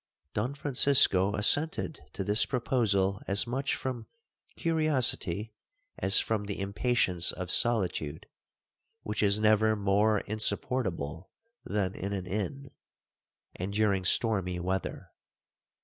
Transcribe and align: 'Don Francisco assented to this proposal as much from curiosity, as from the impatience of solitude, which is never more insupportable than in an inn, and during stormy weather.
'Don 0.33 0.55
Francisco 0.55 1.35
assented 1.35 1.99
to 2.11 2.23
this 2.23 2.43
proposal 2.47 3.21
as 3.27 3.45
much 3.45 3.75
from 3.75 4.07
curiosity, 4.55 5.53
as 5.99 6.17
from 6.17 6.45
the 6.45 6.59
impatience 6.59 7.31
of 7.31 7.51
solitude, 7.51 8.25
which 9.03 9.21
is 9.21 9.39
never 9.39 9.75
more 9.75 10.21
insupportable 10.21 11.29
than 11.63 11.93
in 11.93 12.13
an 12.13 12.25
inn, 12.25 12.71
and 13.55 13.73
during 13.73 14.03
stormy 14.03 14.59
weather. 14.59 15.11